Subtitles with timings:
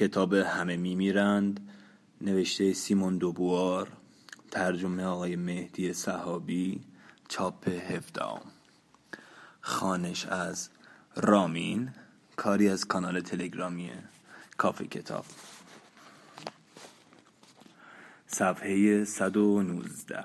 [0.00, 1.60] کتاب همه میمیرند.
[2.20, 3.88] نوشته سیمون دوبوار
[4.50, 6.80] ترجمه آقای مهدی صحابی
[7.28, 8.40] چاپ هفدام
[9.60, 10.68] خانش از
[11.16, 11.90] رامین
[12.36, 13.90] کاری از کانال تلگرامی
[14.56, 15.24] کافه کتاب.
[18.26, 20.24] صفحه 119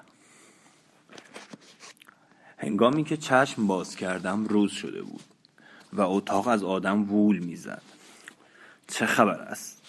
[2.58, 5.24] هنگامی که چشم باز کردم روز شده بود
[5.94, 7.95] و اتاق از آدم وول می‌زد.
[8.88, 9.82] چه خبر است؟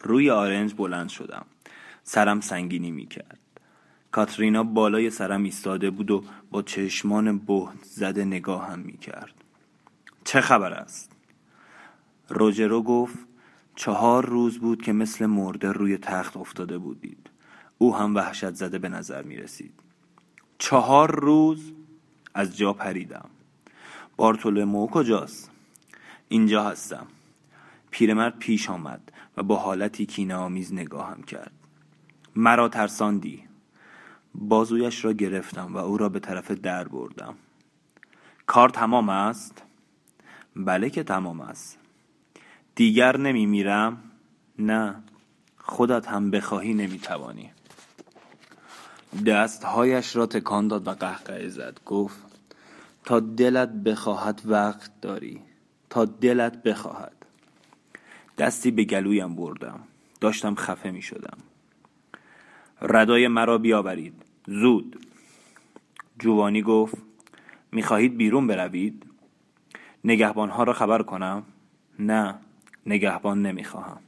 [0.00, 1.46] روی آرنج بلند شدم.
[2.02, 3.38] سرم سنگینی می‌کرد.
[4.12, 9.34] کاترینا بالای سرم ایستاده بود و با چشمان بهت زده نگاهم می‌کرد.
[10.24, 11.12] چه خبر است؟
[12.28, 13.18] روجرو گفت
[13.76, 17.30] چهار روز بود که مثل مرده روی تخت افتاده بودید.
[17.78, 19.72] او هم وحشت زده به نظر می رسید
[20.58, 21.72] چهار روز
[22.34, 23.30] از جا پریدم.
[24.16, 25.50] بارتولمو کجاست؟
[26.28, 27.06] اینجا هستم.
[27.90, 31.52] پیرمرد پیش آمد و با حالتی کینه آمیز نگاهم کرد.
[32.36, 33.44] مرا ترساندی.
[34.34, 37.34] بازویش را گرفتم و او را به طرف در بردم.
[38.46, 39.62] کار تمام است؟
[40.56, 41.78] بله که تمام است.
[42.74, 44.02] دیگر نمی میرم؟
[44.58, 45.02] نه.
[45.58, 47.50] خودت هم بخواهی نمی توانی.
[49.26, 51.80] دستهایش را تکان داد و قهقه زد.
[51.86, 52.18] گفت
[53.04, 55.42] تا دلت بخواهد وقت داری.
[55.90, 57.19] تا دلت بخواهد.
[58.40, 59.80] دستی به گلویم بردم.
[60.20, 61.38] داشتم خفه می شدم.
[62.82, 64.22] ردای مرا بیاورید.
[64.46, 65.06] زود.
[66.18, 66.94] جوانی گفت
[67.72, 69.06] می‌خواهید بیرون بروید؟
[70.04, 71.42] نگهبانها را خبر کنم.
[71.98, 72.34] نه
[72.86, 74.00] نگهبان نمی‌خواهم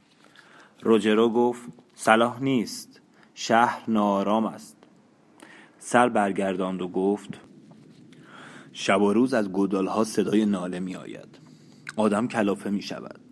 [0.81, 1.61] روجرو گفت
[1.95, 3.01] صلاح نیست.
[3.35, 4.77] شهر نارام است.
[5.79, 7.39] سر برگرداند و گفت
[8.71, 11.39] شب و روز از گودالها صدای ناله می آید.
[11.95, 13.22] آدم کلافه می شود.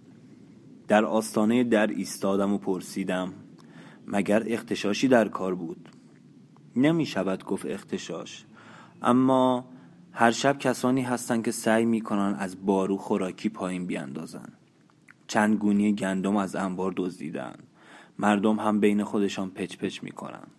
[0.91, 3.33] در آستانه در ایستادم و پرسیدم
[4.07, 5.89] مگر اختشاشی در کار بود؟
[6.75, 8.45] نمی شود گفت اختشاش.
[9.01, 9.65] اما
[10.11, 14.57] هر شب کسانی هستند که سعی می کنند از بارو خوراکی پایین بیاندازند.
[15.27, 17.55] چند گونی گندم از انبار دزدیدن
[18.19, 20.51] مردم هم بین خودشان پچ پچ می کنند.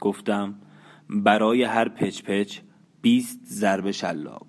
[0.00, 0.54] گفتم
[1.10, 2.58] برای هر پچ پچ
[3.00, 4.46] بیست ضربه شلاق.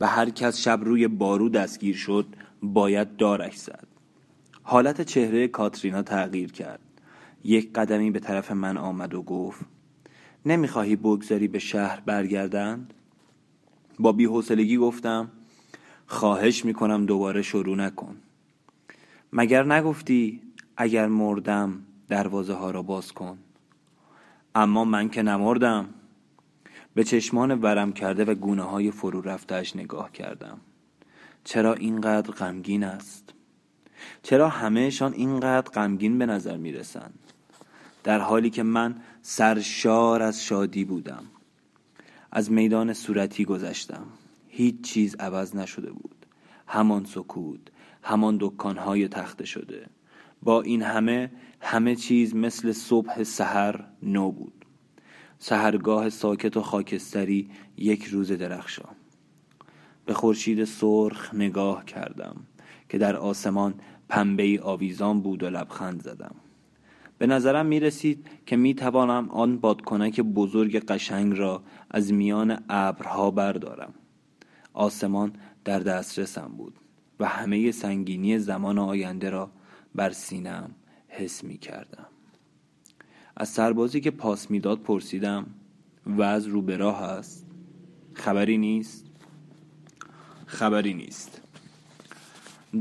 [0.00, 2.26] و هر کس شب روی بارو دستگیر شد
[2.62, 3.89] باید دارش زد
[4.70, 6.80] حالت چهره کاترینا تغییر کرد.
[7.44, 9.60] یک قدمی به طرف من آمد و گفت
[10.46, 12.94] نمی‌خواهی بگذاری به شهر برگردند؟
[13.98, 15.30] با بیحوصلگی گفتم
[16.06, 18.16] خواهش می‌کنم دوباره شروع نکن.
[19.32, 20.40] مگر نگفتی
[20.76, 23.38] اگر مردم دروازه ها را باز کن؟
[24.54, 25.88] اما من که نمردم.
[26.94, 30.60] به چشمان ورم کرده و گونه های فرو رفتهش نگاه کردم.
[31.44, 33.34] چرا اینقدر غمگین است؟
[34.22, 37.18] چرا همهشان اینقدر غمگین به نظر می رسند
[38.04, 41.24] در حالی که من سرشار از شادی بودم.
[42.32, 44.06] از میدان صورتی گذشتم.
[44.48, 46.26] هیچ چیز عوض نشده بود.
[46.66, 47.60] همان سکوت
[48.02, 49.86] همان دکانهای تخته شده.
[50.42, 54.64] با این همه همه چیز مثل صبح سحر نو بود.
[55.38, 58.94] سهرگاه ساکت و خاکستری یک روز درخشان.
[60.06, 62.36] به خورشید سرخ نگاه کردم
[62.88, 63.74] که در آسمان
[64.10, 66.34] پنبه آویزان بود و لبخند زدم.
[67.18, 73.30] به نظرم می رسید که می توانم آن بادکنک بزرگ قشنگ را از میان ابرها
[73.30, 73.94] بردارم.
[74.72, 75.32] آسمان
[75.64, 76.74] در دسترسم بود
[77.20, 79.50] و همه سنگینی زمان آینده را
[79.94, 80.70] بر سینم
[81.08, 82.06] حس می کردم
[83.36, 85.46] از سربازی که پاس می‌داد پرسیدم
[86.06, 87.46] وز رو به راه است؟
[88.14, 89.06] خبری نیست.
[90.46, 91.39] خبری نیست.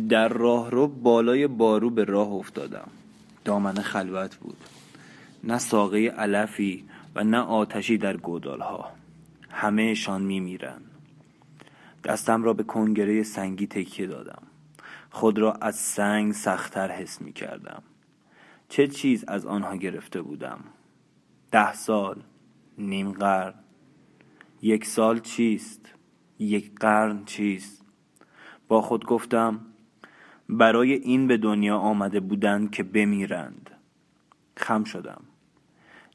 [0.09, 2.87] در راه رو بالای بارو به راه افتادم.
[3.45, 4.57] دامنه خلوت بود.
[5.43, 6.85] نه ساقه علفی
[7.15, 8.91] و نه آتشی در گودالها.
[9.49, 10.91] همهشان میمیرند
[12.03, 14.41] دستم را به کنگره سنگی تکیه دادم.
[15.11, 17.83] خود را از سنگ سختتر حس می کردم
[18.69, 20.59] چه چیز از آنها گرفته بودم؟
[21.51, 22.21] ده سال
[22.77, 23.53] نیم قرن.
[24.61, 25.93] یک سال چیست؟
[26.39, 27.85] یک قرن چیست؟
[28.67, 29.59] با خود گفتم
[30.49, 33.69] برای این به دنیا آمده بودند که بمیرند.
[34.57, 35.21] خم شدم.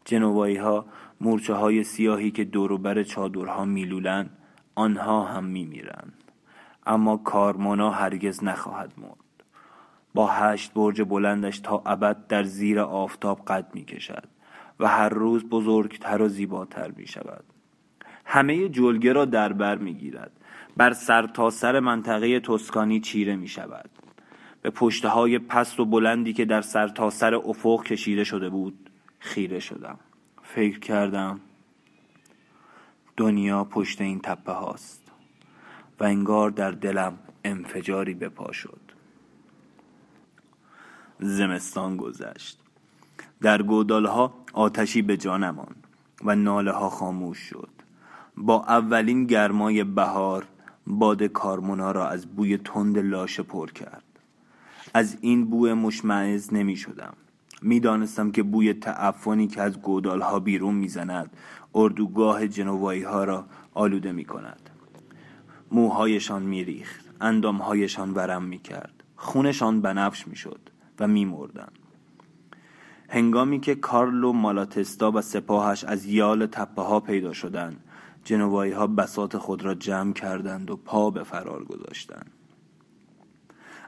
[0.05, 0.87] جنوبایی ها
[1.21, 4.31] مورچه های سیاهی که دوروبر چادرها میلولند
[4.75, 6.25] آنها هم میمیرند.
[6.87, 9.17] اما کارمانا هرگز نخواهد مرد.
[10.15, 14.25] با هشت برج بلندش تا ابد در زیر آفتاب قد می کشد
[14.81, 17.45] و هر روز بزرگتر و زیباتر می شود
[18.25, 20.33] همه جلگه را در بر می گیرد
[20.77, 23.91] بر سر تا سر منطقه توسکانی چیره می شود
[24.65, 28.91] به پشته های پست و بلندی که در سر تا سر افق کشیده شده بود
[29.19, 29.99] خیره شدم.
[30.43, 31.41] فکر کردم
[33.17, 35.03] دنیا پشت این تپه هاست
[36.01, 38.81] و انگار در دلم انفجاری به پا شد.
[41.21, 42.59] زمستان گذشت.
[43.43, 45.75] در ها آتشی به جانمان
[46.25, 47.71] و ناله ها خاموش شد.
[48.37, 50.47] با اولین گرمای بهار
[50.87, 54.04] باد کارمونا را از بوی تند لاشه پر کرد.
[54.97, 57.15] از این بوی مشمعز نمی شدم
[57.63, 61.37] می دانستم که بوی تعفنی که از گودال ها بیرون می زند
[61.75, 64.71] اردوگاه جنوایی ها را آلوده می کند
[65.73, 70.61] موهایشان می ریخت اندامهایشان ورم می کرد خونشان بنفش می شد
[70.99, 71.69] و می مردن.
[73.09, 77.85] هنگامی که کارلو مالاتستا و سپاهش از یال تپه ها پیدا شدند
[78.25, 82.31] جنوایی ها بسات خود را جمع کردند و پا به فرار گذاشتند.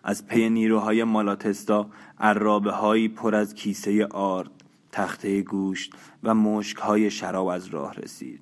[0.08, 1.86] از پی نیروهای مالاتستا
[2.20, 4.50] عرابه هایی پر از کیسه آرد
[4.92, 8.40] تخته گوشت و مشک های شراب از راه رسید.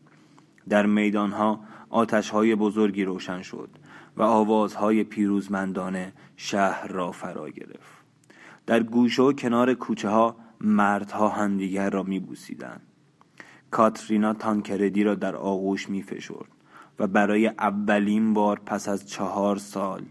[0.68, 3.68] در میدان ها آتش های بزرگی روشن شد
[4.16, 8.04] و آوازهای پیروزمندانه شهر را فرا گرفت.
[8.66, 12.80] در گوشه و کنار کوچه ها مردها همدیگر را میبوسیدند.
[13.70, 16.48] کاترینا تانکردی را در آغوش میفشرد
[16.98, 20.02] و برای اولین بار پس از چهار سال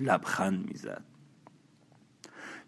[0.00, 1.04] لبخند می‌زد.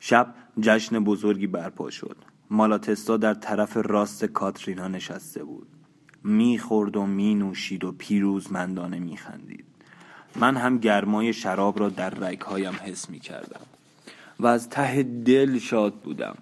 [0.00, 2.16] شب جشن بزرگی برپا شد.
[2.50, 5.68] مالاتستا در طرف راست کاترینا نشسته بود.
[6.24, 9.64] می‌خورد و مینوشید و پیروزمندانه میخندید.
[10.36, 13.66] من هم گرمای شراب را در رگهایم حس می‌کردم
[14.40, 16.36] و از ته دل شاد بودم.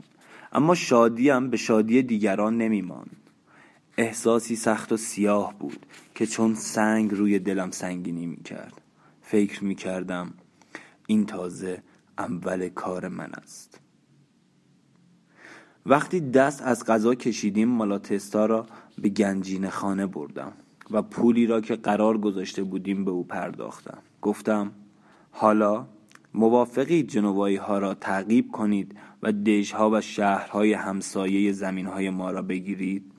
[0.53, 3.17] اما شادیم به شادی دیگران نمیماند.
[3.97, 8.81] احساسی سخت و سیاه بود که چون سنگ روی دلم سنگینی می‌کرد.
[9.23, 10.35] فکر می‌کردم
[11.11, 11.83] این تازه
[12.19, 13.81] اول کار من است.
[15.87, 18.67] وقتی دست از غذا کشیدیم مالاتستا را
[18.99, 20.53] به گنجین خانه بردم
[20.91, 23.99] و پولی را که قرار گذاشته بودیم به او پرداختم.
[24.23, 24.73] گفتم
[25.31, 25.87] حالا
[26.35, 32.43] موافقی جنوایی ها را تعقیب کنید و دژها و شهرهای همسایه زمین های ما را
[32.43, 33.13] بگیرید؟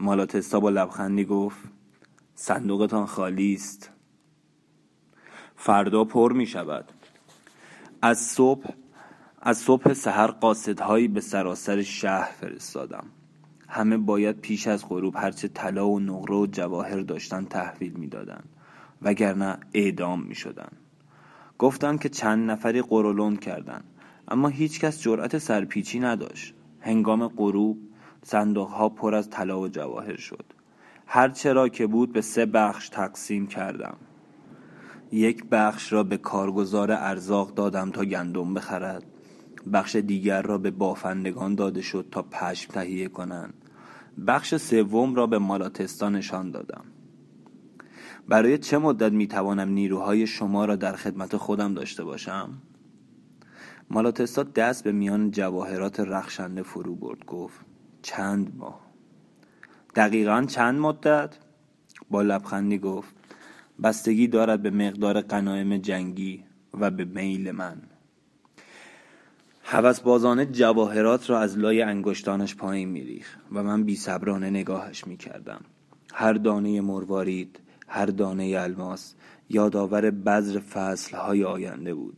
[0.00, 1.58] مالاتستا با لبخندی گفت
[2.34, 3.90] صندوقتان خالی است.
[5.66, 6.84] فردا پر می شود.
[8.02, 8.70] از صبح
[9.42, 13.04] از صبح سحر قاصدهایی به سراسر شهر فرستادم.
[13.68, 18.48] همه باید پیش از غروب هرچه طلا و نقره و جواهر داشتن تحویل می‌دادند
[19.02, 20.68] وگرنه اعدام می شدن.
[21.58, 23.84] گفتند که چند نفری قرولون کردند
[24.28, 26.54] اما هیچکس جرأت سرپیچی نداشت.
[26.80, 27.78] هنگام غروب
[28.22, 30.44] صندوق ها پر از طلا و جواهر شد.
[31.06, 33.96] هر چرا که بود به سه بخش تقسیم کردم.
[35.12, 39.04] یک بخش را به کارگزار ارزاق دادم تا گندم بخرد
[39.72, 43.54] بخش دیگر را به بافندگان داده شد تا پشم تهیه کنند
[44.26, 46.84] بخش سوم را به مالاتستا نشان دادم
[48.28, 52.62] برای چه مدت می توانم نیروهای شما را در خدمت خودم داشته باشم؟
[53.90, 57.60] مالاتستا دست به میان جواهرات رخشنده فرو برد گفت
[58.02, 58.80] چند ماه
[59.94, 61.38] دقیقا چند مدت؟
[62.10, 63.15] با لبخندی گفت
[63.82, 66.44] بستگی دارد به مقدار قنایم جنگی
[66.74, 67.82] و به میل من.
[69.62, 75.60] حوث بازانه جواهرات را از لای انگشتانش پایین میریخ و من بی صبرانه نگاهش می‌کردم.
[76.12, 79.14] هر دانه مروارید هر دانه الماس
[79.48, 82.16] یادآور بذر فصلهای آینده بود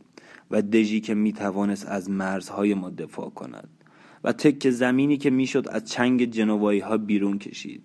[0.51, 3.69] و دژی که می‌توانست از مرزهای ما دفاع کند
[4.23, 7.83] و تک زمینی که می‌شد از چنگ جنوایی ها بیرون کشید.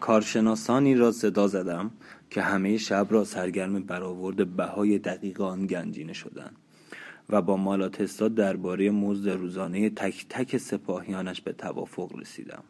[0.00, 1.90] کارشناسانی را صدا زدم
[2.34, 6.56] که همه شب را سرگرم برآورد بهای دقیق آن گنجینه شدند
[7.30, 12.62] و با مالاتستا درباره مزد روزانه تک تک سپاهیانش به توافق رسیدم.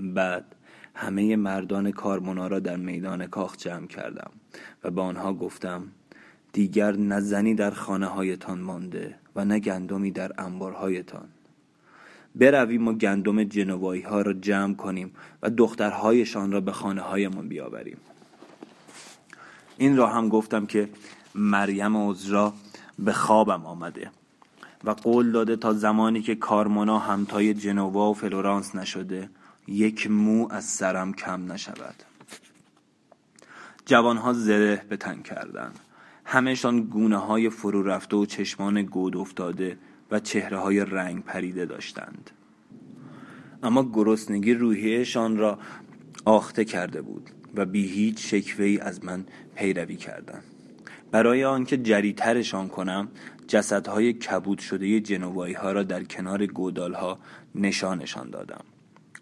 [0.00, 0.54] بعد
[0.94, 4.30] همه مردان کارمونا را در میدان کاخ جمع کردم
[4.84, 5.82] و به آنها گفتم
[6.52, 11.28] دیگر نه زنی در خانه هایتان مانده و نه گندمی در انبارهایتان.
[12.34, 17.98] برویم و گندم جنوایی ها را جمع کنیم و دخترهایشان را به خانه هایمان بیاوریم.
[19.78, 20.88] این را هم گفتم که
[21.34, 22.54] مریم عذرا
[22.98, 24.10] به خوابم آمده
[24.84, 29.30] و قول داده تا زمانی که کارمونا همتای جنوا و فلورانس نشده
[29.68, 31.94] یک مو از سرم کم نشود.
[33.86, 35.78] جوانها زره به تن کردند
[36.24, 39.78] همهشان گونه های فرو رفته و چشمان گود افتاده
[40.10, 42.30] و چهره های رنگ پریده داشتند.
[43.62, 45.58] اما گرسنگی روحیشان را
[46.24, 47.30] آخته کرده بود.
[47.56, 50.44] و بی هیچ شکوه از من پیروی کردند
[51.10, 53.08] برای آنکه جریترشان کنم
[53.48, 57.18] جسدهای کبود شده جنوایی ها را در کنار گودال ها
[57.54, 58.64] نشانشان دادم.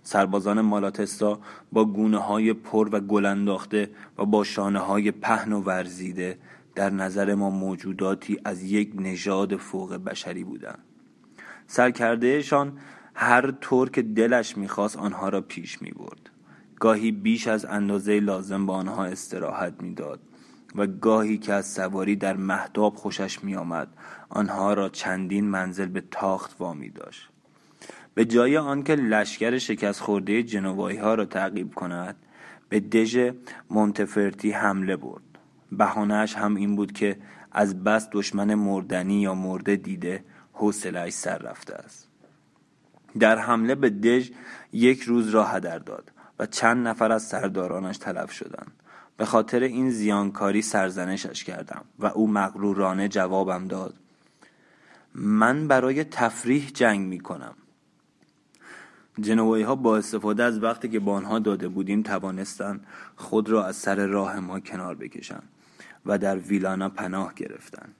[0.02, 1.40] سربازان مالاتستا
[1.72, 6.38] با گونه های پر و گل انداخته و با شانه های پهن و ورزیده
[6.74, 10.78] در نظر ما موجوداتی از یک نژاد فوق بشری بودند.
[11.66, 12.78] سرکردهشان
[13.14, 16.31] هر طور که دلش می‌خواست آنها را پیش می برد
[16.82, 20.20] گاهی بیش از اندازه لازم با آنها استراحت می‌داد
[20.74, 23.88] و گاهی که از سواری در محتاب خوشش می آمد
[24.28, 27.28] آنها را چندین منزل به تاخت وامی داشت.
[28.14, 32.16] به جای آنکه لشکر شکست خورده جنوایی ها را تعقیب کند
[32.68, 33.30] به دژ
[33.70, 35.22] مونتفرتی حمله برد.
[35.72, 37.18] بهانهش هم این بود که
[37.52, 42.08] از بس دشمن مردنی یا مرده دیده حوصلهاش سر رفته است.
[43.18, 44.30] در حمله به دژ
[44.72, 46.12] یک روز را هدر داد.
[46.46, 48.72] چند نفر از سردارانش تلف شدند.
[49.16, 53.94] به خاطر این زیانکاری سرزنشش کردم و او مغرورانه جوابم داد.
[55.14, 57.54] من برای تفریح جنگ می کنم
[59.20, 63.76] جنوایی ها با استفاده از وقتی که با آنها داده بودیم توانستند خود را از
[63.76, 65.48] سر راه ما کنار بکشند
[66.06, 67.94] و در ویلانا پناه گرفتند.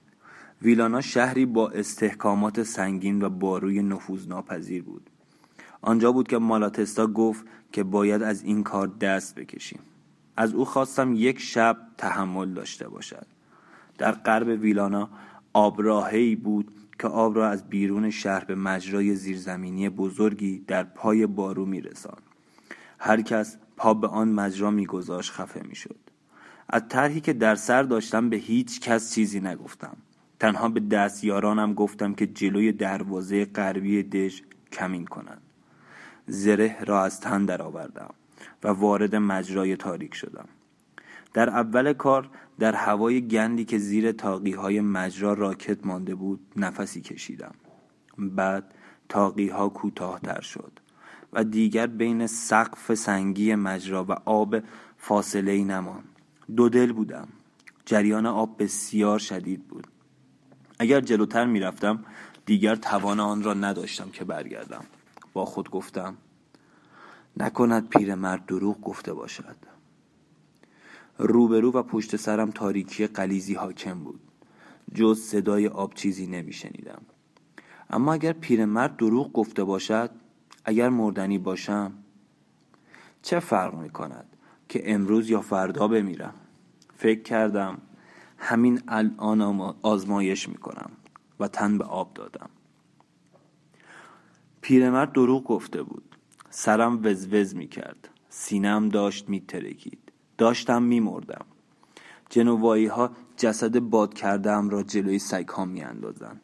[0.61, 5.09] ویلانا شهری با استحکامات سنگین و باروی نفوذناپذیر بود.
[5.83, 9.79] آنجا بود که مالاتستا گفت که باید از این کار دست بکشیم.
[10.37, 13.25] از او خواستم یک شب تحمل داشته باشد.
[13.97, 15.09] در غرب ویلانا
[15.53, 21.65] آبراهی بود که آب را از بیرون شهر به مجرای زیرزمینی بزرگی در پای بارو
[21.65, 22.23] میرساند.
[22.99, 25.99] هر کس پا به آن مجرا میگذاشت خفه می‌شد.
[26.69, 29.97] از طرحی که در سر داشتم به هیچ کس چیزی نگفتم.
[30.39, 35.41] تنها به دستیارانم گفتم که جلوی دروازه غربی دژ کمین کنند.
[36.27, 38.13] زره را از تن درآوردم
[38.63, 40.47] و وارد مجرای تاریک شدم.
[41.33, 47.01] در اول کار در هوای گندی که زیر تاقی های مجرا راکت مانده بود نفسی
[47.01, 47.55] کشیدم.
[48.17, 48.73] بعد
[49.09, 50.71] تاقی ها کوتاهتر شد
[51.33, 54.59] و دیگر بین سقف سنگی مجرا و آب
[54.97, 56.03] فاصله ای نمان
[56.55, 57.27] دو دل بودم.
[57.85, 59.87] جریان آب بسیار شدید بود.
[60.79, 62.05] اگر جلوتر می‌رفتم
[62.45, 64.85] دیگر توان آن را نداشتم که برگردم.
[65.33, 66.17] با خود گفتم
[67.37, 69.55] نکند پیرمرد دروغ گفته باشد.
[71.17, 74.19] روبرو و پشت سرم تاریکی قلیزی حاکم بود.
[74.93, 77.01] جز صدای آب چیزی نمیشنیدم.
[77.89, 80.09] اما اگر پیرمرد دروغ گفته باشد
[80.65, 81.93] اگر مردنی باشم
[83.21, 84.25] چه فرق می کند
[84.69, 86.33] که امروز یا فردا بمیرم؟
[86.95, 87.77] فکر کردم
[88.37, 90.91] همین الان آزمایش می کنم
[91.39, 92.49] و تن به آب دادم.
[94.63, 96.17] پیرمرد دروغ گفته بود.
[96.49, 101.45] سرم وزوز می کرد سینم داشت می ترکید داشتم می مردم
[102.29, 106.41] جنوایی ها جسد باد کردم را جلوی سگ ها می اندازن.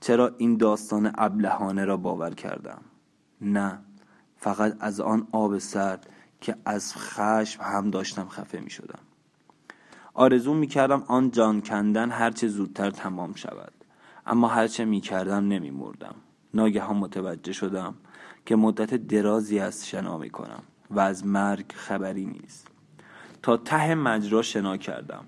[0.00, 2.82] چرا این داستان ابلهانه را باور کردم؟
[3.40, 3.78] نه.
[4.36, 9.02] فقط از آن آب سرد که از خشم هم داشتم خفه می شدم
[10.14, 13.72] آرزو می کردم آن جان کندن هرچه زودتر تمام شود.
[14.26, 16.14] اما هرچه می کردم نمی مردم
[16.54, 17.94] ناگهان متوجه شدم
[18.46, 22.66] که مدت درازی است شنا می کنم و از مرگ خبری نیست.
[23.42, 25.24] تا ته مجرا شنا کردم.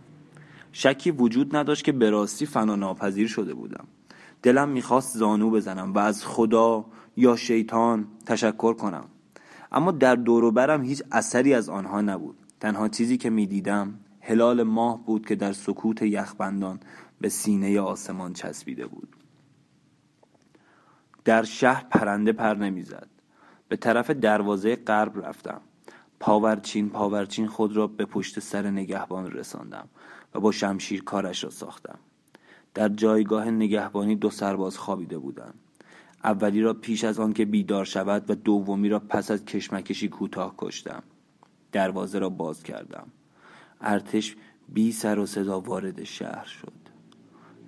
[0.72, 3.84] شکی وجود نداشت که به راستی فنا ناپذیر شده بودم.
[4.42, 6.84] دلم می‌خواست زانو بزنم و از خدا
[7.16, 9.04] یا شیطان تشکر کنم.
[9.72, 12.36] اما در دوروبرم هیچ اثری از آنها نبود.
[12.60, 16.80] تنها چیزی که می‌دیدم هلال ماه بود که در سکوت یخبندان
[17.20, 19.08] به سینه آسمان چسبیده بود.
[21.24, 23.08] در شهر پرنده پر نمی‌زد.
[23.68, 25.60] به طرف دروازه غرب رفتم.
[26.20, 29.88] پاورچین پاورچین خود را به پشت سر نگهبان رساندم
[30.34, 31.98] و با شمشیر کارش را ساختم.
[32.74, 35.54] در جایگاه نگهبانی دو سرباز خوابیده بودند.
[36.24, 40.54] اولی را پیش از آن که بیدار شود و دومی را پس از کشمکشی کوتاه
[40.58, 41.02] کشتم.
[41.72, 43.06] دروازه را باز کردم.
[43.80, 44.36] ارتش
[44.68, 46.72] بی سر و صدا وارد شهر شد.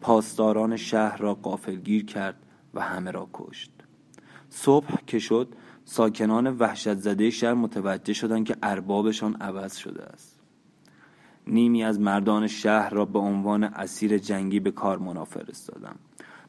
[0.01, 2.44] پاسداران شهر را قافلگیر کرد
[2.75, 3.71] و همه را کشت.
[4.49, 5.49] صبح که شد
[5.85, 10.41] ساکنان وحشت زده شهر متوجه شدند که اربابشان عوض شده است.
[11.47, 15.97] نیمی از مردان شهر را به عنوان اسیر جنگی به کار فرستادم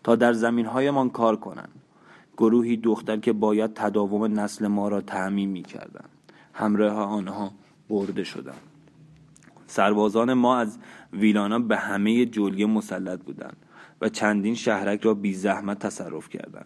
[0.03, 1.81] تا در زمینهایمان کار کنند.
[2.37, 6.05] گروهی دختر که باید تداوم نسل ما را تعمین می کردن.
[6.53, 7.51] همراه آنها
[7.89, 8.61] برده شدند.
[9.67, 10.77] سربازان ما از
[11.13, 13.57] ویلانا به همه جلگه مسلط بودند.
[14.05, 16.65] و چندین شهرک را بی زحمت تصرف کردند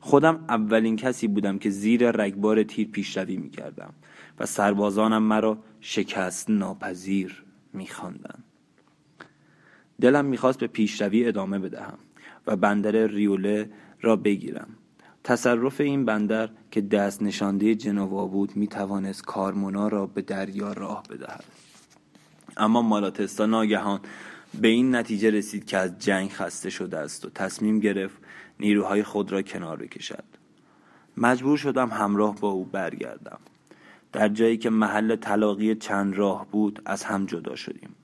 [0.00, 3.92] خودم اولین کسی بودم که زیر رگبار تیر پیشروی می کردم
[4.38, 8.44] و سربازانم مرا شکست ناپذیر می خواندن.
[10.00, 11.98] دلم می‌خواست به پیشروی ادامه بدهم
[12.46, 14.68] و بندر ریوله را بگیرم.
[15.24, 21.02] تصرف این بندر که دست نشانده جنوا بود می توانست کارمونا را به دریا راه
[21.10, 21.44] بدهد.
[22.56, 24.00] اما مالاتستا ناگهان
[24.60, 28.16] به این نتیجه رسید که از جنگ خسته شده است و تصمیم گرفت
[28.60, 30.24] نیروهای خود را کنار بکشد.
[31.16, 33.38] مجبور شدم همراه با او برگردم.
[34.12, 37.94] در جایی که محل طلاقی چند راه بود از هم جدا شدیم.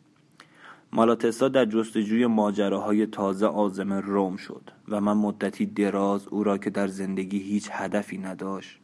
[0.93, 6.71] مالاتسا در جستجوی ماجراهای تازه آزم روم شد و من مدتی دراز او را که
[6.71, 8.79] در زندگی هیچ هدفی نداشت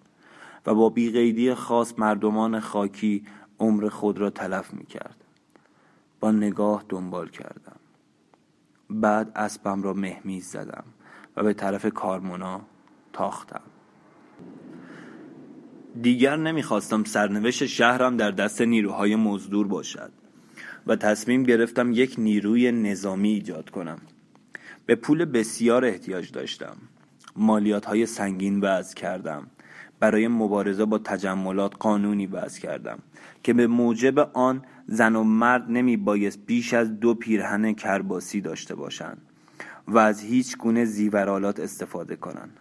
[0.66, 3.24] و با بیقیدی خاص مردمان خاکی
[3.58, 5.24] عمر خود را تلف می کرد.
[6.20, 7.76] با نگاه دنبال کردم.
[8.90, 10.84] بعد اسبم را مهمیز زدم
[11.36, 12.60] و به طرف کارمونا
[13.12, 13.62] تاختم.
[16.02, 20.10] دیگر نمی‌خواستم سرنوشت شهرم در دست نیروهای مزدور باشد
[20.86, 23.98] و تصمیم گرفتم یک نیروی نظامی ایجاد کنم.
[24.86, 26.76] به پول بسیار احتیاج داشتم.
[27.36, 29.46] مالیات های سنگین وضع کردم.
[30.00, 32.98] برای مبارزه با تجملات قانونی وضع کردم
[33.42, 38.74] که به موجب آن زن و مرد نمی بایست بیش از دو پیرهن کرباسی داشته
[38.74, 39.22] باشند
[39.88, 42.60] و از هیچ گونه زیورالات استفاده کنند.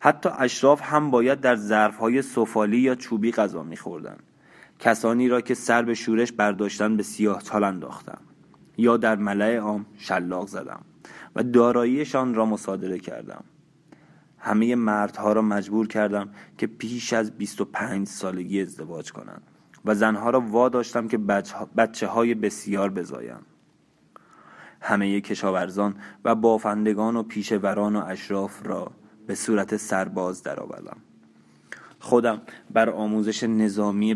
[0.00, 4.22] حتی اشراف هم باید در ظرفهای سفالی یا چوبی غذا میخوردند
[4.78, 8.20] کسانی را که سر به شورش برداشتن به سیاه چال انداختم
[8.76, 10.80] یا در ملع عام شلاق زدم
[11.36, 13.44] و داراییشان را مصادره کردم.
[14.38, 19.42] همه مردها را مجبور کردم که پیش از 25 سالگی ازدواج کنند.
[19.84, 21.18] و زنها را واداشتم که
[21.76, 23.46] بچه های بسیار بزایند
[24.80, 25.94] همه کشاورزان
[26.24, 28.92] و بافندگان و پیشوران و اشراف را
[29.26, 30.96] به صورت سرباز درآوردم.
[31.98, 34.14] خودم بر آموزش نظامی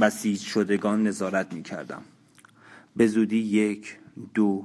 [0.00, 2.02] بسیج شدگان نظارت می کردم
[2.96, 3.98] به زودی یک
[4.34, 4.64] دو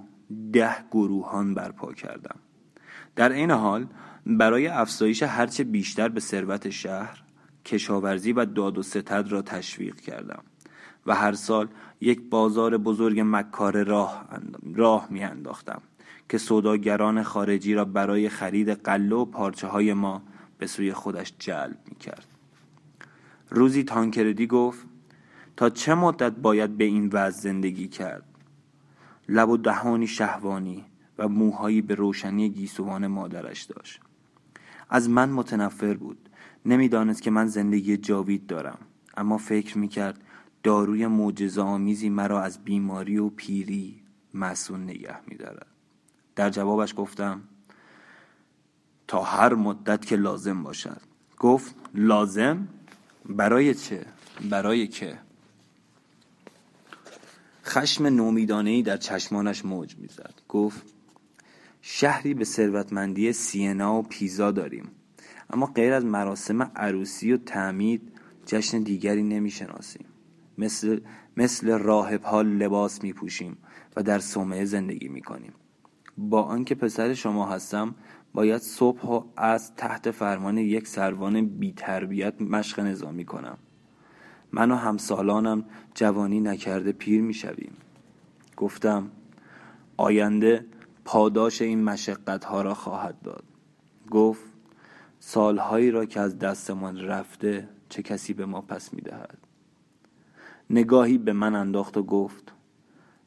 [0.53, 2.35] ده گروهان برپا کردم.
[3.15, 3.87] در این حال
[4.25, 7.24] برای افزایش هرچه بیشتر به ثروت شهر
[7.65, 10.43] کشاورزی و داد و ستد را تشویق کردم
[11.05, 11.67] و هر سال
[12.01, 14.27] یک بازار بزرگ مکار راه,
[14.75, 15.81] راه می انداختم
[16.29, 20.21] که سوداگران خارجی را برای خرید قله و پارچه های ما
[20.57, 22.27] به سوی خودش جلب می کرد.
[23.49, 24.85] روزی تانکردی گفت
[25.57, 28.23] تا چه مدت باید به این وضع زندگی کرد؟
[29.29, 30.85] لب و دهانی شهوانی
[31.17, 33.99] و موهایی به روشنی گیسوان مادرش داشت.
[34.89, 36.24] از من متنفر بود.
[36.65, 38.77] نمی‌دانست که من زندگی جاوید دارم.
[39.17, 40.21] اما فکر می‌کرد
[40.63, 44.01] داروی معجزه آمیزی مرا از بیماری و پیری
[44.33, 45.67] مسون نگه میدارد.
[46.35, 47.41] در جوابش گفتم
[49.07, 51.01] تا هر مدت که لازم باشد.
[51.39, 52.67] گفت لازم؟
[53.25, 54.05] برای چه؟
[54.49, 55.17] برای که؟
[57.65, 60.33] خشم نومیدانه در چشمانش موج می‌زد.
[60.49, 60.93] گفت
[61.81, 64.91] شهری به ثروتمندی سینا و پیزا داریم.
[65.55, 68.11] اما غیر از مراسم عروسی و تعمید
[68.45, 70.05] جشن دیگری نمی‌شناسیم.
[70.57, 70.99] مثل
[71.37, 73.57] مثل راهب ها لباس می پوشیم
[73.95, 75.53] و در صومعه زندگی می کنیم
[76.17, 77.95] با آنکه پسر شما هستم
[78.33, 83.57] باید صبح و از تحت فرمان یک سروان بی تربیت مشق نظامی کنم.
[84.51, 87.73] من و همسالانم جوانی نکرده پیر می شویم
[88.57, 89.11] گفتم
[89.97, 90.65] آینده
[91.05, 93.43] پاداش این مشقت ها را خواهد داد.
[94.11, 94.54] گفت
[95.27, 99.37] سالهایی را که از دستمان رفته چه کسی به ما پس می دهد
[100.69, 102.53] نگاهی به من انداخت و گفت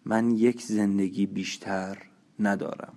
[0.05, 1.99] من یک زندگی بیشتر
[2.41, 2.93] ندارم.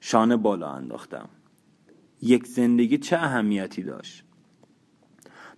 [0.00, 1.28] شانه بالا انداختم.
[2.22, 4.24] یک زندگی چه اهمیتی داشت؟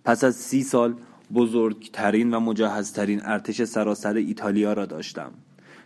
[0.03, 0.95] پس از سی سال
[1.33, 5.31] بزرگترین و مجهزترین ارتش سراسر ایتالیا را داشتم.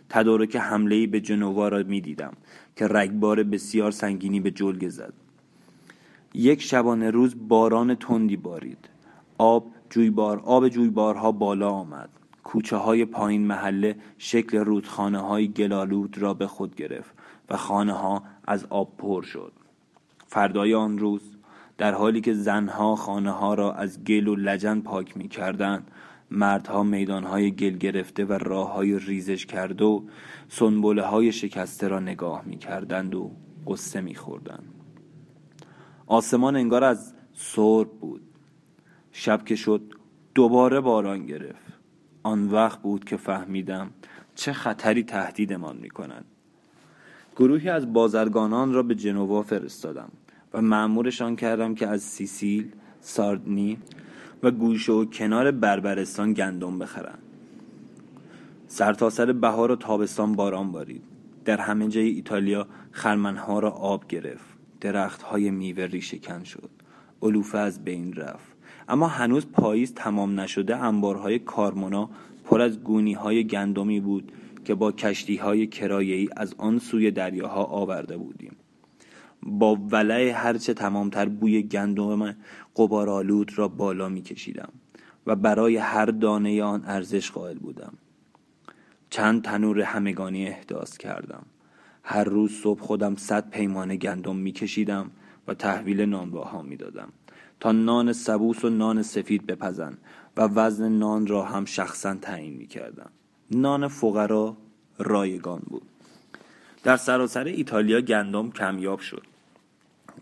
[0.08, 2.32] تدارک حمله به جنوا را می دیدم
[2.76, 5.12] که رگبار بسیار سنگینی به جلگه زد.
[6.34, 8.88] یک شبانه روز باران تندی بارید.
[9.38, 12.10] آب جویبار آب جویبارها بالا آمد.
[12.44, 17.14] کوچه های پایین محله شکل رودخانه های گلالود را به خود گرفت
[17.48, 19.52] و خانه ها از آب پر شد.
[20.26, 21.22] فردای آن روز
[21.78, 25.90] در حالی که زنها خانه ها را از گل و لجن پاک می کردند
[26.30, 30.00] مردها میدان های گل گرفته و راه های ریزش کرده و
[30.48, 33.30] سنبوله های شکسته را نگاه می کردند و
[33.66, 34.79] قصه می خوردند.
[36.10, 38.22] آسمان انگار از سرب بود.
[39.12, 39.82] شب که شد
[40.34, 41.72] دوباره باران گرفت.
[42.22, 43.90] آن وقت بود که فهمیدم
[44.34, 46.24] چه خطری تهدیدمان می کنند
[47.36, 50.10] گروهی از بازرگانان را به جنوا فرستادم
[50.52, 53.78] و معمورشان کردم که از سیسیل، ساردنی
[54.42, 57.22] و گوشه و کنار بربرستان گندم بخرند.
[58.68, 61.02] سرتاسر سر بهار و تابستان باران بارید.
[61.44, 64.59] در همه جای ایتالیا خرمنها را آب گرفت.
[64.80, 66.70] درختهای میوه ریشهکن شد.
[67.22, 68.52] علوفه از بین رفت.
[68.88, 72.10] اما هنوز پاییز تمام نشده انبارهای کارمونا
[72.44, 74.32] پر از گونی های گندمی بود
[74.64, 78.56] که با کشتی های کرایه‌ای از آن سوی دریاها آورده بودیم.
[79.42, 82.36] با ولع هرچه تمامتر بوی گندم
[82.76, 84.72] قبارالود را بالا می کشیدم
[85.26, 87.92] و برای هر دانه آن ارزش قائل بودم.
[89.10, 91.46] چند تنور همگانی احداث کردم.
[92.02, 95.10] هر روز صبح خودم صد پیمانه گندم می کشیدم
[95.48, 97.12] و تحویل نانواها می دادم
[97.60, 99.98] تا نان سبوس و نان سفید بپزن
[100.36, 103.10] و وزن نان را هم شخصا تعیین می کردم
[103.50, 104.56] نان فقرا
[104.98, 105.82] رایگان بود.
[106.82, 109.26] در سراسر ایتالیا گندم کمیاب شد.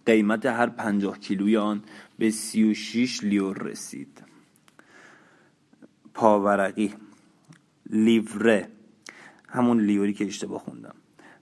[0.07, 1.83] قیمت هر پنجاه کیلوی آن
[2.19, 4.23] به سی و شیش لیور رسید.
[6.15, 6.95] پاورقی
[7.91, 8.69] لیوره
[9.49, 10.95] همون لیوری که اشتباه خوندم.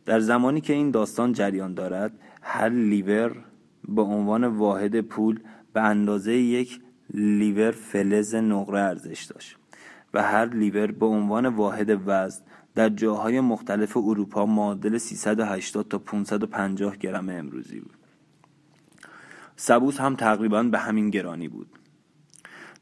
[0.07, 3.37] در زمانی که این داستان جریان دارد هر لیور
[3.89, 5.41] به عنوان واحد پول
[5.73, 6.81] به اندازه یک
[7.15, 9.57] لیور فلز نقره ارزش داشت
[10.15, 12.43] و هر لیور به عنوان واحد وزن
[12.75, 17.97] در جاهای مختلف اروپا معادل 380 تا 550 گرم امروزی بود.
[19.57, 21.69] سبوس هم تقریبا به همین گرانی بود.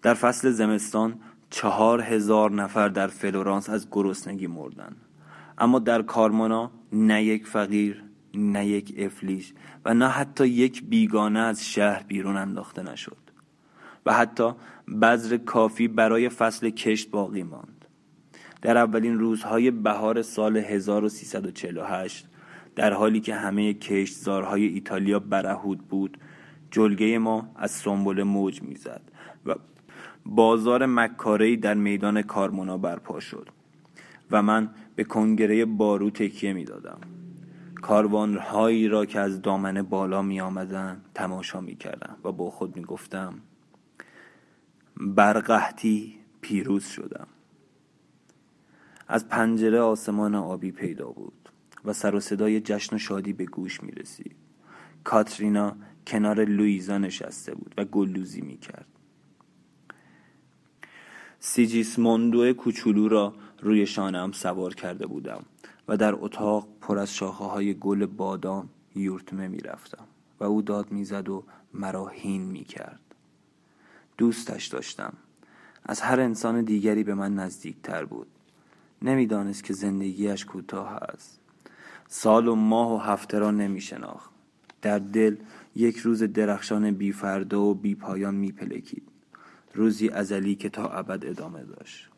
[0.03, 4.97] در فصل زمستان چهار هزار نفر در فلورانس از گرسنگی مردند.
[5.59, 8.05] اما در کارمانا نه یک فقیر
[8.35, 9.53] نه یک افلیش
[9.85, 13.17] و نه حتی یک بیگانه از شهر بیرون انداخته نشد
[14.07, 14.53] و حتی
[15.03, 17.85] بذر کافی برای فصل کشت باقی ماند.
[18.63, 22.27] در اولین روزهای بهار سال 1348
[22.77, 26.19] در حالی که همه کشتزارهای ایتالیا برهود بود
[26.71, 29.03] جلگه ما از سنبل موج می‌زد
[29.47, 29.55] و
[30.27, 33.49] بازار مکارهی در میدان کارمونا برپا شد.
[34.31, 37.01] و من به کنگره بارو تکیه می دادم
[37.83, 42.83] کاروانهایی را که از دامنه بالا می آمدن تماشا می کردم و با خود می
[42.83, 43.35] گفتم
[44.97, 47.27] برقحتی پیروز شدم.
[49.09, 51.49] از پنجره آسمان آبی پیدا بود
[51.85, 54.37] و سر و صدای جشن و شادی به گوش می رسید
[55.05, 58.87] کاترینا کنار لویزا نشسته بود و گلوزی می کرد
[61.47, 65.45] سیجیسموندو کوچولو را روی شانم سوار کرده بودم
[65.89, 70.05] و در اتاق پر از شاخه های گل بادام یورتمه می رفتم
[70.41, 73.01] و او داد می‌زد و مرا هین می کرد
[74.19, 75.13] دوستش داشتم.
[75.83, 78.27] از هر انسان دیگری به من نزدیکتر بود.
[79.03, 81.41] نمی‌دانست که زندگیش کوتاه است.
[82.09, 84.31] سال و ماه و هفته را نمی شناخت
[84.83, 85.37] در دل
[85.77, 89.14] یک روز درخشان بی فردا و بی پایان می پلکید
[89.75, 92.09] روزی ازلی که تا ابد ادامه داشت.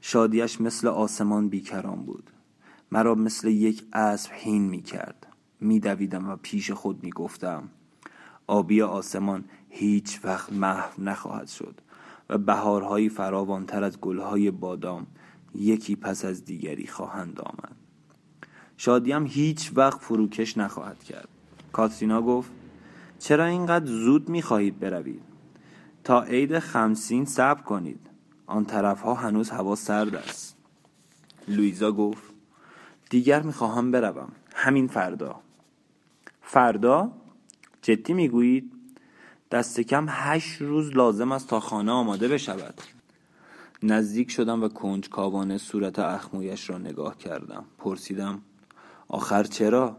[0.00, 2.30] شادیش مثل آسمان بیکران بود.
[2.92, 5.26] مرا مثل یک اسب هین می کرد
[5.60, 7.68] می دویدم و پیش خود می گفتم
[8.46, 11.80] آبی آسمان هیچ وقت محو نخواهد شد
[12.28, 15.06] و بهارهایی فراوانتر از گلهای بادام
[15.54, 17.76] یکی پس از دیگری خواهند آمد.
[18.76, 21.28] شادیم هیچ وقت فروکش نخواهد کرد.
[21.72, 22.50] کاترینا گفت
[23.18, 25.29] چرا اینقدر زود می‌خواهید بروید؟
[26.04, 28.10] تا عید خمسین صبر کنید.
[28.46, 30.56] آن طرف ها هنوز هوا سرد است.
[31.48, 32.22] لویزا گفت
[33.10, 34.32] دیگر می‌خواهم بروم.
[34.54, 35.40] همین فردا.
[36.42, 37.12] فردا؟
[37.82, 38.72] جدی می‌گویید؟
[39.50, 42.80] دست کم هشت روز لازم است تا خانه آماده بشود.
[43.82, 47.64] نزدیک شدم و کنج کاوانه صورت اخمویش را نگاه کردم.
[47.78, 48.42] پرسیدم
[49.08, 49.96] آخر چرا؟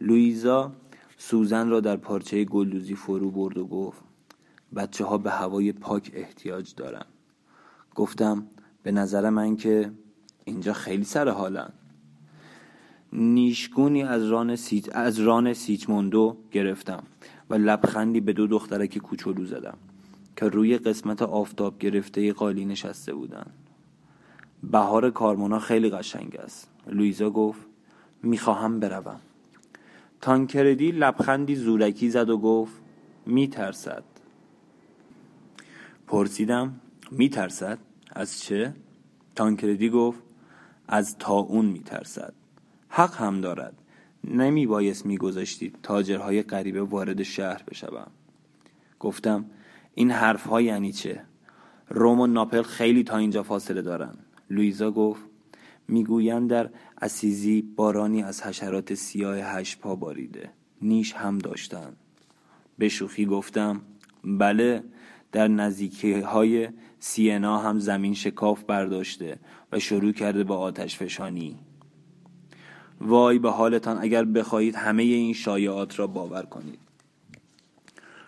[0.00, 0.72] لویزا
[1.16, 4.02] سوزن را در پارچه گلدوزی فرو برد و گفت
[4.76, 7.04] بچه ها به هوای پاک احتیاج دارن.
[7.94, 8.46] گفتم
[8.82, 9.90] به نظر من که
[10.44, 11.70] اینجا خیلی سر حالن.
[13.12, 14.96] نیشگونی از ران, سیت...
[14.96, 17.02] از ران سیچموندو گرفتم
[17.50, 19.76] و لبخندی به دو دخترک کوچولو زدم
[20.36, 23.46] که روی قسمت آفتاب گرفته قالی نشسته بودن.
[24.62, 26.70] بهار کارمونا خیلی قشنگ است.
[26.86, 27.60] لویزا گفت
[28.22, 29.20] می‌خواهم بروم.
[30.20, 32.74] تانکردی لبخندی زورکی زد و گفت
[33.26, 34.04] میترسد.
[36.06, 37.78] پرسیدم میترسد؟
[38.12, 38.74] از چه؟
[39.36, 40.22] تانکردی گفت
[40.88, 42.34] از تا اون میترسد.
[42.88, 43.74] حق هم دارد.
[44.24, 48.10] نمی بایست می گذاشتید تاجرهای غریبه وارد شهر بشوم
[49.00, 49.44] گفتم
[49.94, 51.24] این حرف ها یعنی چه؟
[51.88, 54.14] روم و ناپل خیلی تا اینجا فاصله دارن
[54.50, 55.22] لویزا گفت
[55.88, 56.70] می‌گویند در
[57.02, 60.50] اسیزی بارانی از حشرات سیاه هشت پا باریده.
[60.82, 61.96] نیش هم داشتن
[62.78, 63.80] به شوخی گفتم
[64.24, 64.84] بله
[65.34, 66.68] در نزدیکی های
[66.98, 69.38] سینا هم زمین شکاف برداشته
[69.72, 71.56] و شروع کرده به آتش فشانی.
[73.00, 76.78] وای به حالتان اگر بخواهید همه این شایعات را باور کنید.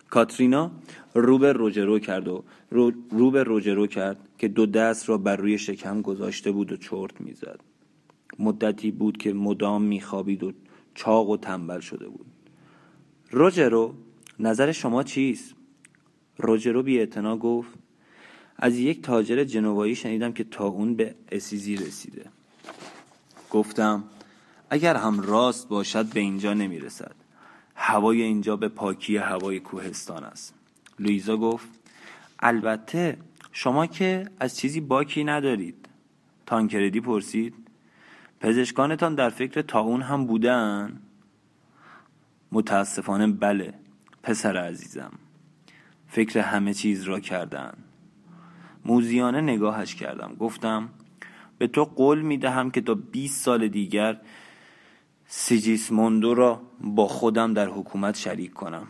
[0.09, 0.71] کاترینا
[1.13, 5.57] رو به روجرو کرد و رو, به روجرو کرد که دو دست را بر روی
[5.57, 7.59] شکم گذاشته بود و چرت می‌زد.
[8.39, 10.51] مدتی بود که مدام میخوابید و
[10.95, 12.25] چاق و تنبل شده بود.
[13.31, 13.93] روجرو
[14.39, 15.56] نظر شما چیست؟
[16.37, 17.05] روجرو بی
[17.41, 17.69] گفت.
[18.57, 22.25] از یک تاجر جنوایی شنیدم که تا اون به اسیزی رسیده.
[23.49, 24.03] گفتم
[24.69, 27.15] اگر هم راست باشد به اینجا نمی‌رسد.
[27.75, 30.53] هوای اینجا به پاکی هوای کوهستان است.
[30.99, 31.67] لویزا گفت
[32.39, 33.17] البته
[33.51, 35.89] شما که از چیزی باکی ندارید.
[36.45, 37.53] تانکردی پرسید
[38.39, 41.01] پزشکانتان در فکر تا هم بودن؟
[42.51, 43.73] متاسفانه بله
[44.23, 45.11] پسر عزیزم.
[46.07, 47.73] فکر همه چیز را کردن.
[48.85, 50.35] موزیانه نگاهش کردم.
[50.39, 50.89] گفتم
[51.57, 54.21] به تو قول می دهم که تا 20 سال دیگر
[55.25, 58.87] سیجیسموندو را با خودم در حکومت شریک کنم.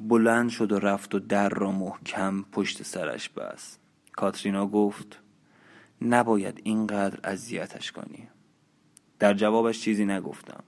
[0.00, 3.80] بلند شد و رفت و در را محکم پشت سرش بست.
[4.12, 5.20] کاترینا گفت
[6.02, 8.28] نباید اینقدر اذیتش کنی.
[9.18, 10.64] در جوابش چیزی نگفتم.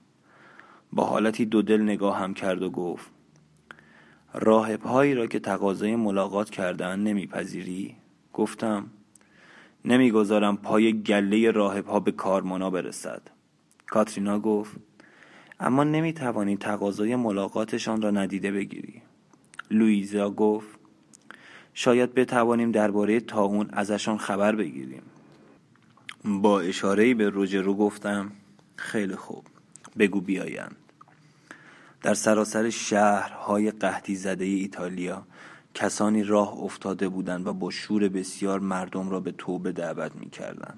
[0.92, 3.10] با حالتی دو دل نگاه هم کرد و گفت
[4.38, 7.96] راهبهایی را که تقاضای ملاقات کردن نمیپذیری؟
[8.32, 8.86] گفتم
[9.84, 13.22] نمی‌گذارم پای گله راهبها به کارمانا برسد.
[13.86, 14.76] کاترینا گفت
[15.60, 19.02] اما نمی‌توانی تقاضای ملاقاتشان را ندیده بگیری.
[19.70, 20.68] لویزا گفت
[21.74, 25.02] شاید بتوانیم درباره تاون ازشان خبر بگیریم.
[26.24, 28.32] با اشارهی به روجرو گفتم
[28.76, 29.44] خیلی خوب
[29.98, 30.76] بگو بیایند.
[32.06, 35.26] در سراسر شهرهای قحطی زده ایتالیا
[35.74, 40.74] کسانی راه افتاده بودند و با شور بسیار مردم را به توبه دعوت می کردن.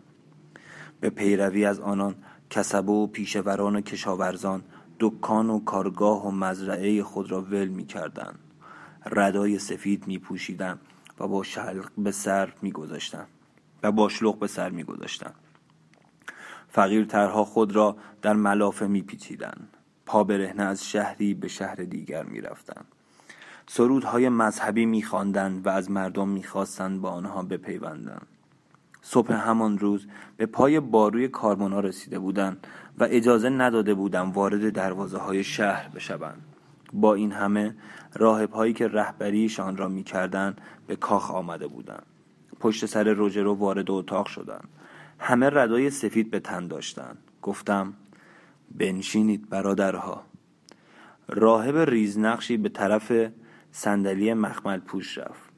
[1.01, 2.15] به پیروی از آنان
[2.51, 4.63] کسبه و پیشوران و کشاورزان
[5.01, 8.35] دکان و کارگاه و مزرعه خود را ول می کردن.
[9.07, 10.79] ردای سفید می پوشیدن
[11.21, 13.27] و با شلق به سر می گذاشتن.
[13.83, 15.33] و با شلق به سر می گذاشتن.
[16.69, 19.69] فقیرترها خود را در ملافه می پیچیدن.
[20.09, 22.85] پا برهنه از شهری به شهر دیگر می رفتن.
[23.67, 25.05] سرودهای مذهبی می
[25.65, 28.27] و از مردم می خواستند با آنها بپیوندند.
[29.03, 32.67] صبح همان روز به پای باروی کارمونا رسیده بودند
[32.99, 36.43] و اجازه نداده بودند وارد دروازه های شهر بشوند.
[36.93, 37.75] با این همه
[38.15, 42.07] راهب هایی که رهبریشان را می‌کردند به کاخ آمده بودند.
[42.61, 44.69] پشت سر روجرو وارد اتاق شدند.
[45.19, 47.19] همه ردای سفید به تن داشتند.
[47.43, 47.95] گفتم
[48.71, 50.25] بنشینید برادرها.
[51.29, 53.13] راهب ریزنقشی به طرف
[53.73, 55.49] صندلی مخمل پوش رفت.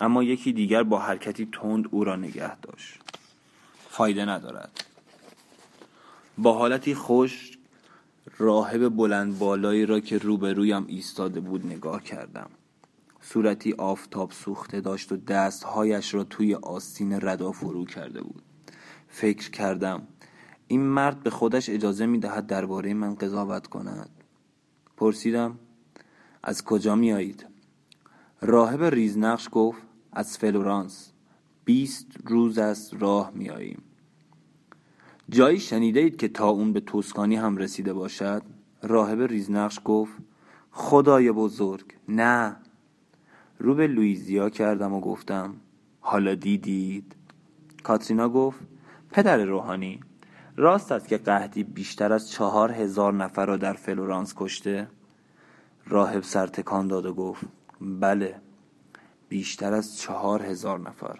[0.00, 3.00] اما یکی دیگر با حرکتی تند او را نگه داشت.
[3.88, 4.84] فایده ندارد.
[6.38, 7.58] با حالتی خوش
[8.38, 12.50] راهب بلند بالایی را که روبرویم ایستاده بود نگاه کردم.
[13.20, 18.42] صورتی آفتاب سوخته داشت و دستهایش را توی آستین ردا فرو کرده بود.
[19.08, 20.02] فکر کردم
[20.70, 24.10] این مرد به خودش اجازه می دهد درباره من قضاوت کند
[24.96, 25.58] پرسیدم
[26.42, 27.46] از کجا می آیید؟
[28.40, 31.12] راهب ریزنقش گفت از فلورانس
[31.64, 33.82] بیست روز از راه می آییم
[35.28, 38.42] جایی شنیده اید که طاعون به توسکانی هم رسیده باشد؟
[38.82, 40.12] راهب ریزنقش گفت
[40.70, 42.56] خدای بزرگ نه
[43.58, 45.54] رو به لویزیا کردم و گفتم
[46.00, 47.16] حالا دیدید؟
[47.82, 48.60] کاترینا گفت
[49.12, 50.00] پدر روحانی
[50.60, 54.88] راست است که قحطی بیشتر از چهار هزار نفر را در فلورانس کشته؟
[55.86, 57.44] راهب سرتکان داد و گفت
[57.80, 58.34] بله
[59.28, 61.18] بیشتر از چهار هزار نفر.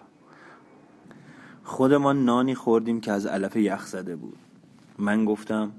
[1.63, 4.37] خودمان نانی خوردیم که از علف یخ زده بود.
[4.97, 5.71] من گفتم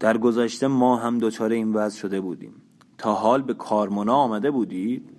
[0.00, 2.54] در گذشته ما هم دچار این وضع شده بودیم.
[2.98, 5.10] تا حال به کارمونا آمده بودید؟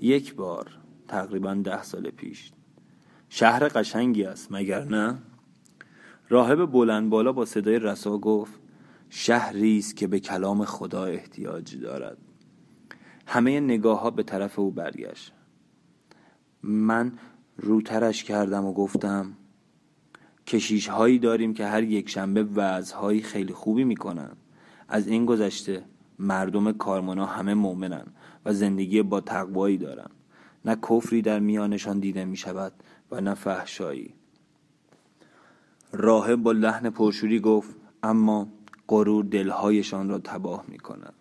[0.00, 0.66] یک بار
[1.08, 2.52] تقریبا ده سال پیش.
[3.28, 5.18] شهر قشنگی است مگر نه؟
[6.30, 8.60] راهب بلند بالا با صدای رسا گفت
[9.08, 12.18] شهری است که به کلام خدا احتیاج دارد.
[13.26, 15.32] همه نگاه ها به طرف او برگشت.
[16.62, 17.12] من
[17.56, 19.32] روترش کردم و گفتم
[20.46, 24.36] کشیش هایی داریم که هر یک شنبه وعظهایی خیلی خوبی می‌کنن.
[24.88, 25.84] از این گذشته
[26.18, 28.06] مردم کارمانا همه مؤمنن
[28.44, 30.10] و زندگی با تقوایی دارن.
[30.64, 32.72] نه کفری در میانشان دیده می شود
[33.10, 34.14] و نه فحشایی.
[35.92, 38.48] راهب با لحن پرشوری گفت اما
[38.88, 41.14] غرور دلهایشان را تباه می کند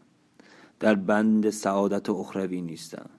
[0.80, 3.10] در بند سعادت اخروی نیستند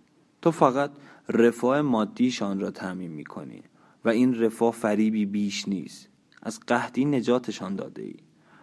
[0.42, 0.90] تو فقط
[1.28, 3.62] رفاه مادیشان را تعمین می کنی
[4.04, 6.08] و این رفاه فریبی بیش نیست.
[6.42, 8.14] از قحطی نجاتشان داده ای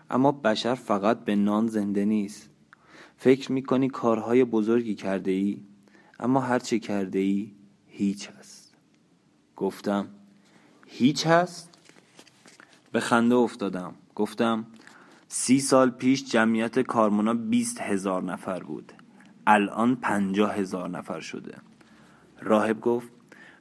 [0.09, 2.49] اما بشر فقط به نان زنده نیست.
[3.17, 5.61] فکر می کنی کارهای بزرگی کرده ای
[6.19, 7.51] اما هرچه کرده ای
[7.87, 8.75] هیچ هست.
[9.55, 10.07] گفتم
[10.87, 11.76] هیچ هست؟
[12.91, 13.95] به خنده افتادم.
[14.15, 14.65] گفتم
[15.27, 18.93] سی سال پیش جمعیت کارمونا بیست هزار نفر بود.
[19.47, 21.57] الان پنجاه هزار نفر شده.
[22.41, 23.11] راهب گفت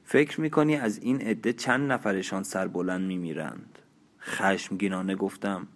[0.03, 3.79] فکر می‌کنی از این عده چند نفرشان سربلند میمیرند؟
[4.21, 5.67] خشمگینانه گفتم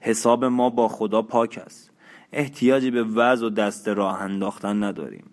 [0.00, 1.90] حساب ما با خدا پاک است.
[2.32, 5.30] احتیاجی به وضع و دست راه انداختن نداریم.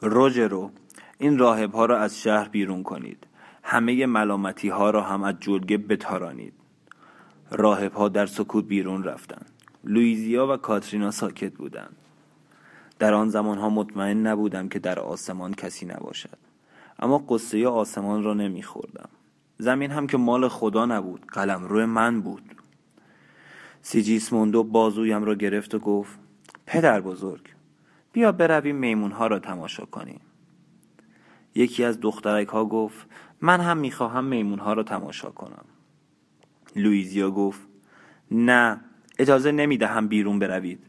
[0.00, 0.70] روجرو
[1.18, 3.26] این راهب ها را از شهر بیرون کنید.
[3.62, 6.52] همه ملامتی ها را هم از جلگه بتارانید.
[7.50, 9.50] راهب ها در سکوت بیرون رفتند.
[9.84, 11.96] لویزیا و کاترینا ساکت بودند.
[12.98, 16.38] در آن زمان ها مطمئن نبودم که در آسمان کسی نباشد.
[16.98, 19.08] اما قصه آسمان را نمیخوردم.
[19.58, 22.42] زمین هم که مال خدا نبود قلم روی من بود.
[23.82, 26.18] سیجیسموندو بازویم را گرفت و گفت
[26.66, 27.42] پدر بزرگ
[28.12, 30.20] بیا برویم میمون ها را تماشا کنیم.
[31.54, 33.06] یکی از دخترک ها گفت
[33.40, 35.64] من هم می‌خواهم میمون ها را تماشا کنم.
[36.76, 37.60] لویزیا گفت
[38.30, 38.80] نه
[39.18, 40.86] اجازه نمی‌دهم بیرون بروید.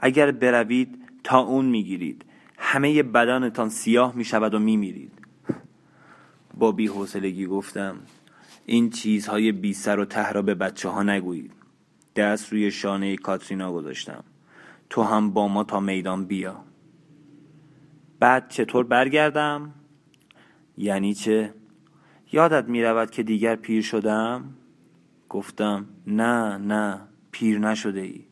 [0.00, 2.24] اگر بروید تا اون می‌گیرید.
[2.58, 5.12] همه بدنتان سیاه می‌شود و میمیرید.
[6.54, 7.96] با بیحوصلگی گفتم
[8.66, 11.52] این چیزهای بی سر و ته را به بچه ها نگویید.
[12.16, 14.24] دست روی شانه کاترینا گذاشتم.
[14.90, 16.64] تو هم با ما تا میدان بیا.
[18.20, 19.72] بعد چطور برگردم؟
[20.78, 21.54] یعنی چه؟
[22.34, 24.54] یادت می رود که دیگر پیر شدم؟
[25.28, 28.24] گفتم نه نه پیر نشده ای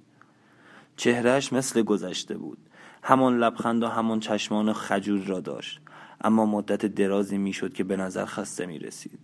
[0.97, 2.59] چهرش مثل گذشته بود.
[3.03, 5.81] همان لبخند و همان چشمان خجول را داشت.
[6.21, 9.19] اما مدت درازی می‌شد که به نظر خسته می رسید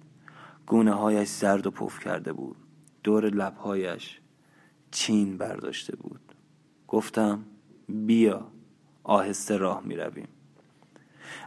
[0.67, 2.57] گونه هایش زرد و پف کرده بود.
[3.03, 4.21] دور لبهایش
[4.91, 6.35] چین برداشته بود.
[6.89, 7.45] گفتم
[7.89, 8.47] بیا
[9.05, 10.29] آهسته راه می رویم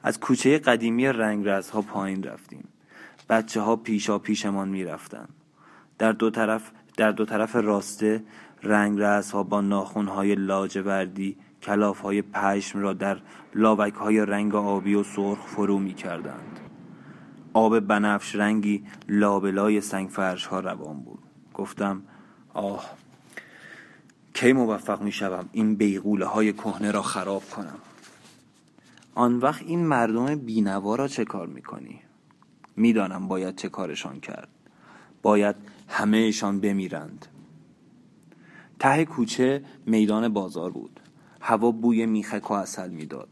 [0.04, 2.71] از کوچه قدیمی رنگ ها پایین رفتیم.
[3.32, 5.28] بچه ها پیشا پیشمان می رفتن.
[5.98, 8.24] در دو طرف در دو طرف راسته
[8.64, 13.18] رنگ ها با ناخون های لاجوردی کلاف های پشم را در
[13.56, 16.60] لاوک های رنگ آبی و سرخ فرو می کردند.
[17.54, 21.20] آب بنفش رنگی لابلای سنگ فرش ها روان بود
[21.54, 22.02] گفتم
[22.54, 22.90] آه
[24.34, 27.80] کی موفق می شوم این بیغوله های کهنه را خراب کنم
[29.16, 32.02] آن وقت این مردم بینوا را چه کار می کنی؟
[32.76, 34.50] می‌دانم باید چه کارشان کرد.
[35.22, 35.56] باید
[35.88, 37.26] همهشان بمیرند.
[38.80, 41.00] ته کوچه میدان بازار بود.
[41.42, 43.30] هوا بوی میخک و اصل می‌داد.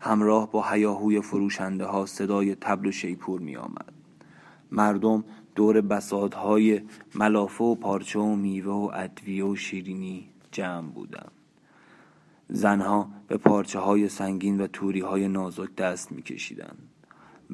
[0.00, 3.92] همراه با هیاهوی فروشنده ها صدای تبل و شیپور می آمد.
[4.70, 6.82] مردم دور بسادهای
[7.14, 11.32] ملافه و پارچه و میوه و ادویه و شیرینی جمع بودند.
[12.48, 16.85] زنها به پارچه های سنگین و توری های نازک دست میکشیدند.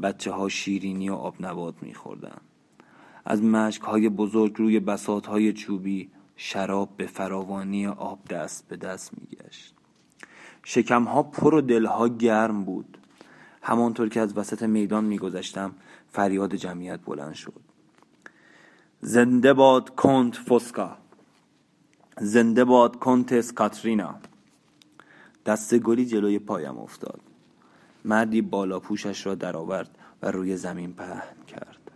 [0.02, 2.40] بچه ها شیرینی و آب نبات میخوردند
[3.24, 9.12] از مشک های بزرگ روی بسات های چوبی شراب به فراوانی آب دست به دست
[9.20, 9.74] میگشت.
[10.64, 12.98] شکم ها پر و دلها گرم بود.
[13.62, 15.74] همانطور که از وسط میدان میگذشتم
[16.12, 17.60] فریاد جمعیت بلند شد.
[19.00, 20.96] زنده باد کنت فوسکا
[22.20, 24.14] زنده باد کنتس کاترینا
[25.46, 27.20] دست گلی جلوی پایم افتاد.
[28.04, 31.90] مردی بالا پوشش را درآورد و روی زمین پهن کرد.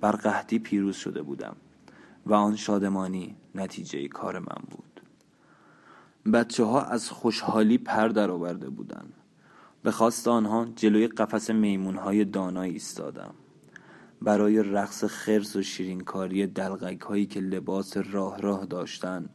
[0.00, 1.56] بر قحطی پیروز شده بودم
[2.26, 5.00] و آن شادمانی نتیجه کار من بود.
[6.32, 9.12] بچه ها از خوشحالی پر درآورده بودند.
[9.82, 13.34] به خواست آنها جلوی قفس میمون های دانایی ایستادم.
[14.22, 19.30] برای رقص خرس و شیرینکاری دلغک هایی که لباس راه راه داشتند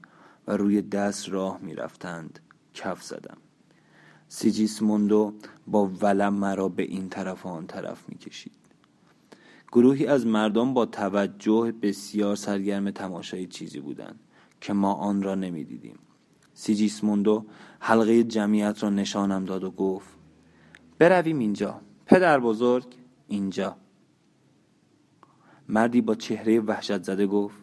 [0.47, 2.39] و روی دست راه می رفتند
[2.73, 3.37] کف زدم.
[4.31, 5.33] سیجیسموندو
[5.67, 8.51] با ولم مرا به این طرف و آن طرف می کشید
[9.71, 14.19] گروهی از مردم با توجه بسیار سرگرم تماشای چیزی بودند
[14.61, 15.99] که ما آن را نمی‌دیدیم.
[16.53, 17.45] سیجیسموندو
[17.79, 20.09] حلقه جمعیت را نشانم داد و گفت
[20.99, 22.85] برویم اینجا پدر بزرگ
[23.27, 23.75] اینجا.
[25.69, 27.57] مردی با چهره وحشت زده گفت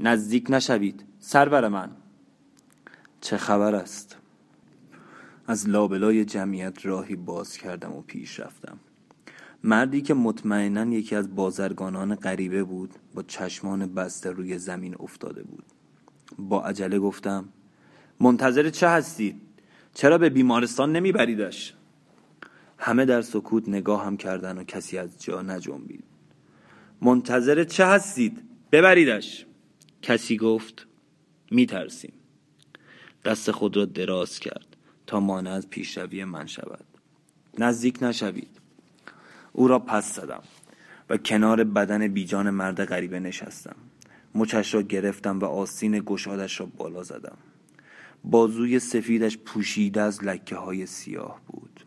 [0.00, 1.90] نزدیک نشوید سرور من.
[3.20, 4.17] چه خبر است؟
[5.50, 8.78] از لابلای جمعیت راهی باز کردم و پیش رفتم.
[9.64, 15.64] مردی که مطمئنا یکی از بازرگانان غریبه بود با چشمان بسته روی زمین افتاده بود.
[16.38, 17.48] با عجله گفتم
[18.20, 19.40] منتظر چه هستید؟
[19.94, 21.74] چرا به بیمارستان نمیبریدش؟
[22.78, 26.04] همه در سکوت نگاه هم کردن و کسی از جا نجنبید.
[27.02, 28.42] منتظر چه هستید؟
[28.72, 29.46] ببریدش.
[30.02, 30.86] کسی گفت
[31.50, 32.12] میترسیم.
[33.24, 34.67] دست خود را دراز کرد.
[35.08, 36.84] تا مانع از پیشروی من شود.
[37.58, 38.48] نزدیک نشوید.
[39.52, 40.42] او را پس زدم
[41.10, 43.76] و کنار بدن بیجان مرد غریبه نشستم.
[44.34, 47.36] مچش را گرفتم و آستین گشادش را بالا زدم.
[48.24, 51.84] بازوی سفیدش پوشیده از لکه های سیاه بود.